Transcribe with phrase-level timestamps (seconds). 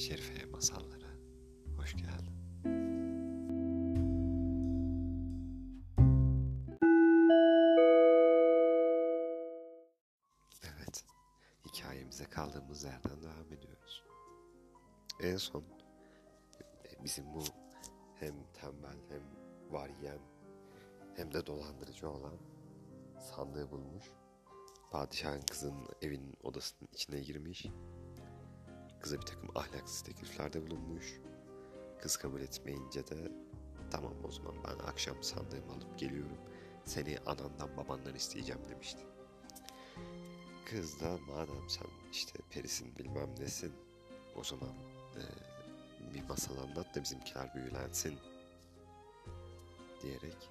[0.00, 1.10] Şerife'ye masallara
[1.76, 2.34] hoş geldin.
[10.62, 11.04] Evet,
[11.66, 14.04] hikayemize kaldığımız yerden devam ediyoruz.
[15.22, 15.64] En son
[17.04, 17.42] bizim bu
[18.14, 19.22] hem tembel hem
[19.70, 20.20] varyen
[21.16, 22.38] hem de dolandırıcı olan
[23.18, 24.04] sandığı bulmuş.
[24.90, 27.66] Padişahın kızının evinin odasının içine girmiş.
[29.00, 31.20] Kıza bir takım ahlaksız tekliflerde bulunmuş.
[32.00, 33.32] Kız kabul etmeyince de
[33.90, 36.38] tamam o zaman ben akşam sandığımı alıp geliyorum.
[36.84, 39.06] Seni anandan babandan isteyeceğim demişti.
[40.70, 43.72] Kız da madem sen işte perisin bilmem nesin
[44.36, 44.74] o zaman
[45.16, 45.22] e,
[46.14, 48.18] bir masal anlat da bizimkiler büyülensin
[50.02, 50.50] diyerek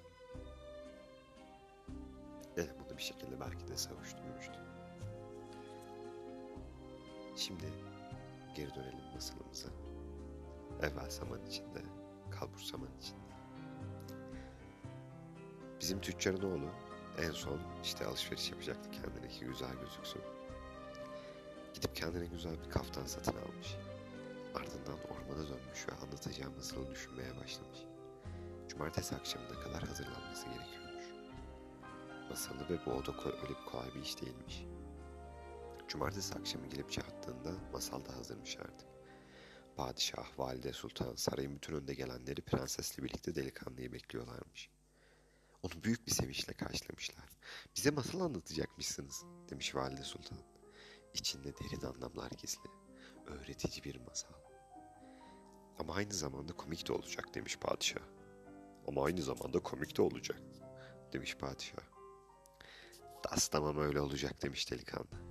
[2.58, 4.60] e, bunu bir şekilde belki de savuşturmuştu.
[7.36, 7.64] Şimdi
[8.54, 9.68] geri dönelim masalımıza.
[10.82, 11.82] Evvel saman içinde,
[12.30, 13.20] kalbur saman içinde.
[15.80, 16.70] Bizim tüccarın oğlu
[17.18, 20.22] en son işte alışveriş yapacaktı kendine ki güzel gözüksün.
[21.74, 23.76] Gidip kendine güzel bir kaftan satın almış.
[24.54, 27.78] Ardından ormana dönmüş ve anlatacağı masalı düşünmeye başlamış.
[28.68, 31.04] Cumartesi akşamına kadar hazırlanması gerekiyormuş.
[32.30, 34.64] Masalı ve bu oda öyle kolay bir iş değilmiş.
[35.90, 38.56] Cumartesi akşamı gelip çattığında masal da hazırmış.
[39.76, 44.70] Padişah, valide, sultan, sarayın bütün önde gelenleri prensesle birlikte delikanlıyı bekliyorlarmış.
[45.62, 47.24] Onu büyük bir sevinçle karşılamışlar.
[47.76, 50.38] Bize masal anlatacakmışsınız demiş valide sultan.
[51.14, 52.70] İçinde derin anlamlar gizli.
[53.26, 54.34] Öğretici bir masal.
[55.78, 58.02] Ama aynı zamanda komik de olacak demiş padişah.
[58.88, 60.40] Ama aynı zamanda komik de olacak
[61.12, 61.82] demiş padişah.
[63.24, 65.29] Das tamam öyle olacak demiş delikanlı.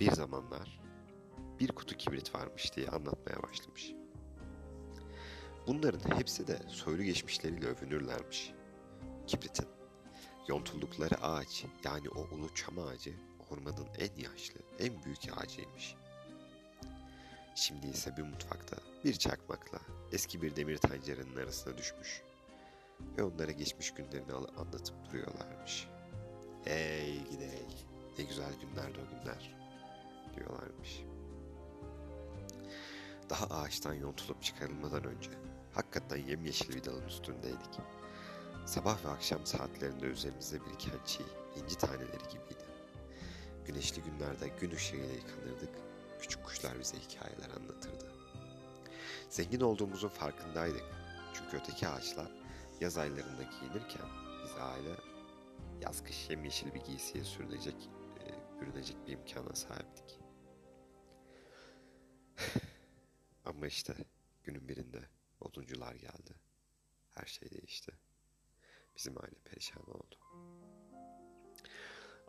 [0.00, 0.80] Bir zamanlar
[1.60, 3.92] bir kutu kibrit varmış diye anlatmaya başlamış.
[5.66, 8.52] Bunların hepsi de soylu geçmişleriyle övünürlermiş.
[9.26, 9.68] Kibritin
[10.48, 13.14] yontuldukları ağaç yani o ulu çam ağacı
[13.50, 15.94] ormanın en yaşlı, en büyük ağacıymış.
[17.54, 19.78] Şimdi ise bir mutfakta bir çakmakla
[20.12, 22.22] eski bir demir tencerenin arasına düşmüş
[23.18, 25.88] ve onlara geçmiş günlerini anlatıp duruyorlarmış.
[26.66, 27.66] Ey gidey,
[28.18, 29.65] ne güzel günlerdi o günler
[30.36, 31.02] diyorlarmış.
[33.30, 35.30] Daha ağaçtan yontulup çıkarılmadan önce
[35.74, 37.80] hakikaten yemyeşil bir dalın üstündeydik.
[38.66, 41.24] Sabah ve akşam saatlerinde üzerimizde biriken çiğ,
[41.62, 42.66] inci taneleri gibiydi.
[43.66, 45.70] Güneşli günlerde gün ışığıyla yıkanırdık,
[46.20, 48.12] küçük kuşlar bize hikayeler anlatırdı.
[49.30, 50.84] Zengin olduğumuzun farkındaydık.
[51.34, 52.32] Çünkü öteki ağaçlar
[52.80, 54.06] yaz aylarında giyinirken
[54.44, 54.96] biz aile
[55.82, 60.05] yaz kış yemyeşil bir giysiye sürünecek, e, bürünecek bir imkana sahiptik.
[63.46, 63.94] Ama işte
[64.44, 65.08] günün birinde
[65.40, 66.34] oduncular geldi.
[67.10, 67.92] Her şey değişti.
[68.96, 70.16] Bizim aile perişan oldu.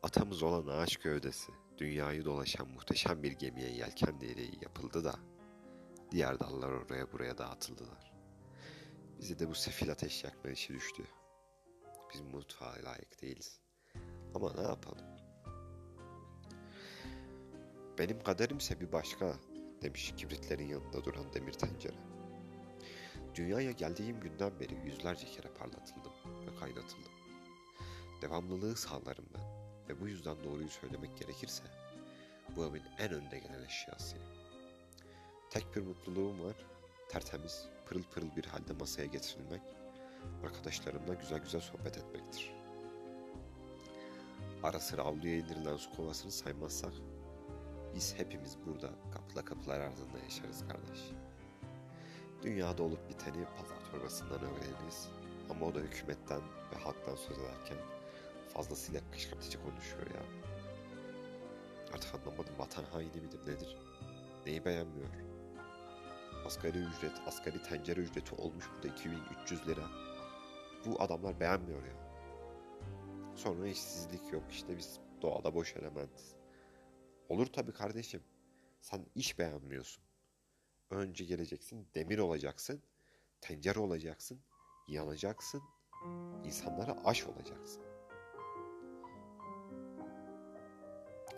[0.03, 5.15] Atamız olan ağaç gövdesi, dünyayı dolaşan muhteşem bir gemiye yelken direği yapıldı da
[6.11, 8.13] diğer dallar oraya buraya dağıtıldılar.
[9.19, 11.03] Bize de bu sefil ateş yakma işi düştü.
[12.13, 13.61] Biz mutfağa layık değiliz.
[14.35, 15.05] Ama ne yapalım?
[17.97, 19.39] Benim kaderimse bir başka
[19.81, 21.97] demiş kibritlerin yanında duran demir tencere.
[23.35, 27.11] Dünyaya geldiğim günden beri yüzlerce kere parlatıldım ve kaynatıldım.
[28.21, 29.43] Devamlılığı sağlarım ben
[29.89, 31.63] ve bu yüzden doğruyu söylemek gerekirse
[32.55, 34.25] bu evin en önde gelen eşyasıyım.
[35.49, 36.55] Tek bir mutluluğum var,
[37.09, 39.61] tertemiz, pırıl pırıl bir halde masaya getirilmek,
[40.43, 42.51] arkadaşlarımla güzel güzel sohbet etmektir.
[44.63, 46.93] Ara sıra avluya indirilen su kovasını saymazsak
[47.95, 51.11] biz hepimiz burada kapıla kapılar ardında yaşarız kardeş.
[52.43, 55.09] Dünyada olup biteni pazar torbasından öğreniriz.
[55.49, 57.77] Ama o da hükümetten ve halktan söz ederken
[58.53, 60.23] fazlasıyla kışkırtıcı konuşuyor ya.
[61.93, 63.77] Artık anlamadım vatan haini midir nedir?
[64.45, 65.09] Neyi beğenmiyor?
[66.45, 69.83] Asgari ücret, asgari tencere ücreti olmuş burada 2300 lira.
[70.85, 71.93] Bu adamlar beğenmiyor ya.
[73.35, 76.35] Sonra işsizlik yok işte biz doğada boş elementiz.
[77.29, 78.23] Olur tabii kardeşim.
[78.81, 80.03] Sen iş beğenmiyorsun.
[80.89, 82.83] Önce geleceksin, demir olacaksın,
[83.41, 84.39] tencere olacaksın,
[84.87, 85.61] yanacaksın,
[86.45, 87.81] insanlara aş olacaksın.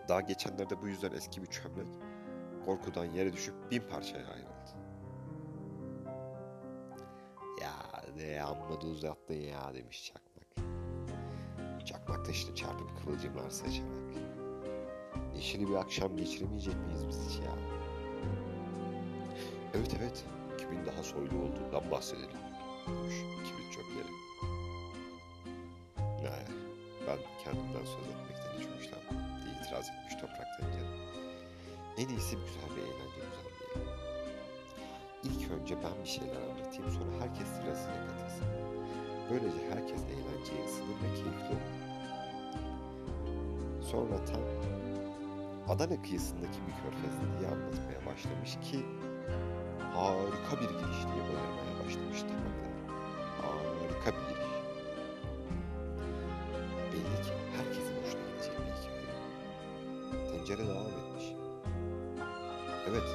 [0.09, 1.87] Daha geçenlerde bu yüzden eski bir çömlek
[2.65, 4.49] korkudan yere düşüp bin parçaya ayrıldı.
[7.61, 10.69] Ya ne amma da uzattın ya demiş çakmak.
[11.85, 14.38] Çakmak işte çarpıp kıvılcımlar saçarak.
[15.39, 17.55] Neşeli bir akşam geçiremeyecek miyiz biz hiç ya?
[19.73, 20.25] Evet evet,
[20.57, 22.29] kimin daha soylu olduğundan bahsedelim
[22.87, 23.15] demiş
[23.45, 24.13] kibrit çöpleri.
[25.97, 26.39] Ne,
[27.07, 30.89] ben kendimden söz etmekten hiç hoşlanmam diye itiraz etmiş toprak tencere.
[31.97, 33.93] En iyisi güzel bir eğlence düzenleyelim.
[35.23, 38.47] İlk önce ben bir şeyler anlatayım sonra herkes sırasıyla katılsın.
[39.29, 41.89] Böylece herkes eğlenceye ısınır ve keyifli olur.
[43.91, 44.41] Sonra tam
[45.69, 48.85] Adana kıyısındaki bir körfezde diye anlatmaya başlamış ki
[49.93, 52.73] harika bir giriş diye bağırmaya başlamış tabaklar.
[53.41, 54.53] Harika bir giriş.
[56.91, 59.17] Belli ki herkesin hoşuna gidecek bir hikaye.
[60.31, 61.25] Tencere devam etmiş.
[62.89, 63.07] Evet,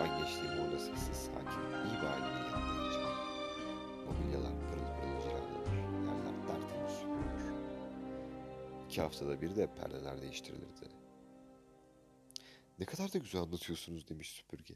[0.00, 3.18] ben geçtiğim orada sessiz sakin iyi bir ailenin yanına geçeceğim.
[4.06, 5.66] Mobilyalar pırıl pırıl cilalanır,
[6.06, 7.52] yerler tertemiz süpürülür.
[8.88, 11.01] İki haftada bir de perdeler değiştirilirdi.
[12.78, 14.74] Ne kadar da güzel anlatıyorsunuz demiş süpürge.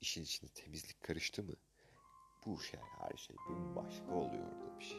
[0.00, 1.52] İşin içine temizlik karıştı mı?
[2.46, 4.92] Bu şey her şey bambaşka oluyor demiş.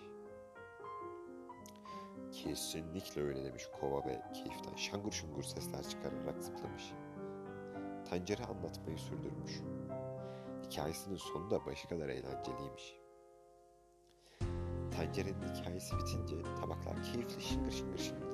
[2.32, 6.84] Kesinlikle öyle demiş kova ve keyiften şangur şungur sesler çıkararak zıplamış.
[8.10, 9.62] Tencere anlatmayı sürdürmüş.
[10.64, 12.96] Hikayesinin sonu da başı kadar eğlenceliymiş.
[14.92, 18.27] Tencerenin hikayesi bitince tabaklar keyifli şıngır şıngır şıngırdamışlar.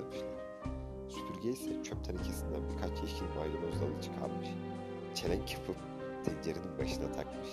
[1.13, 4.47] Süpürge ise çöp tenekesinden birkaç yeşil maydanoz dalı çıkarmış.
[5.15, 5.75] Çelenk yapıp
[6.25, 7.49] tencerenin başına takmış.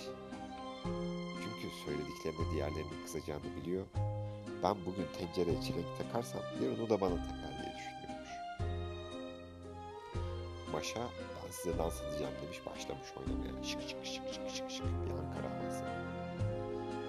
[1.43, 3.85] Çünkü söylediklerine diğerlerinin kızacağını biliyor.
[4.63, 8.29] Ben bugün tencereye çelenk takarsam yarın o da bana takar diye düşünüyormuş.
[10.73, 10.99] Maşa
[11.45, 13.63] ben size dans edeceğim demiş başlamış oynamaya.
[13.63, 15.83] Şık şık şık şık şık şık bir Ankara havası.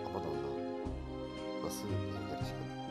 [0.06, 2.81] Aman Allah'ım nasıl bir dansmış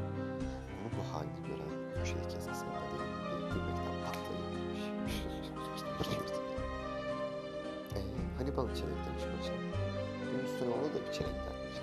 [0.82, 4.84] Onun bu halini gören köşedeki esasına dayanıp gülmekten patlayıvermiş.
[7.96, 8.02] Eee
[8.38, 9.54] hani balık çelenk demiş Maşa.
[10.22, 11.76] Bunun üstüne ona da bir çelenk takmış.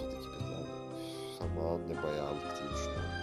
[0.00, 3.14] Sudaki kızlar da "Üf, aman ne bayağılık diye düşünüyorum.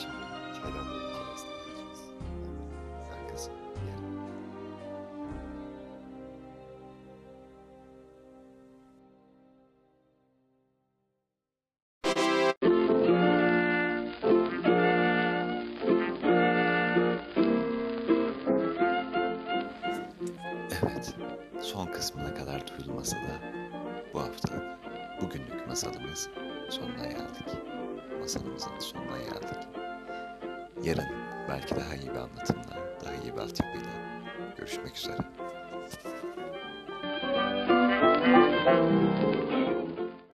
[0.00, 0.24] Şimdi
[0.56, 0.86] çaydan
[21.76, 23.40] son kısmına kadar duyulmasa da
[24.14, 24.62] bu haftalık,
[25.20, 26.28] bugünlük masalımız
[26.70, 27.48] sonuna geldik.
[28.20, 29.68] Masalımızın sonuna geldik.
[30.82, 31.08] Yarın
[31.48, 33.90] belki daha iyi bir anlatımla, daha iyi bir altyapıyla
[34.56, 35.16] görüşmek üzere.